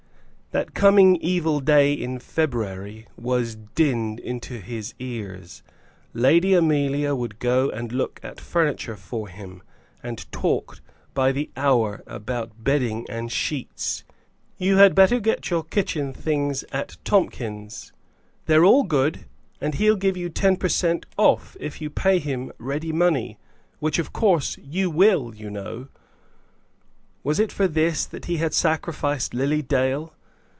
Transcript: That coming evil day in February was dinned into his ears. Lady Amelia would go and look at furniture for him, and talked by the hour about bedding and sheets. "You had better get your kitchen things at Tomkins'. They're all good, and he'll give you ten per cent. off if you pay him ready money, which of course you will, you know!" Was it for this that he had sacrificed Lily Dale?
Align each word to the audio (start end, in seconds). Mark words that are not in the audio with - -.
That 0.53 0.73
coming 0.73 1.15
evil 1.15 1.61
day 1.61 1.93
in 1.93 2.19
February 2.19 3.07
was 3.15 3.55
dinned 3.55 4.19
into 4.19 4.59
his 4.59 4.93
ears. 4.99 5.63
Lady 6.13 6.53
Amelia 6.53 7.15
would 7.15 7.39
go 7.39 7.69
and 7.69 7.93
look 7.93 8.19
at 8.21 8.41
furniture 8.41 8.97
for 8.97 9.29
him, 9.29 9.63
and 10.03 10.29
talked 10.29 10.81
by 11.13 11.31
the 11.31 11.49
hour 11.55 12.03
about 12.05 12.65
bedding 12.65 13.05
and 13.09 13.31
sheets. 13.31 14.03
"You 14.57 14.75
had 14.75 14.93
better 14.93 15.21
get 15.21 15.49
your 15.49 15.63
kitchen 15.63 16.11
things 16.11 16.63
at 16.73 16.97
Tomkins'. 17.05 17.93
They're 18.45 18.65
all 18.65 18.83
good, 18.83 19.21
and 19.61 19.75
he'll 19.75 19.95
give 19.95 20.17
you 20.17 20.27
ten 20.27 20.57
per 20.57 20.67
cent. 20.67 21.05
off 21.17 21.55
if 21.61 21.79
you 21.79 21.89
pay 21.89 22.19
him 22.19 22.51
ready 22.57 22.91
money, 22.91 23.37
which 23.79 23.99
of 23.99 24.11
course 24.11 24.57
you 24.61 24.89
will, 24.89 25.33
you 25.33 25.49
know!" 25.49 25.87
Was 27.23 27.39
it 27.39 27.53
for 27.53 27.69
this 27.69 28.05
that 28.05 28.25
he 28.25 28.35
had 28.35 28.53
sacrificed 28.53 29.33
Lily 29.33 29.61
Dale? 29.61 30.13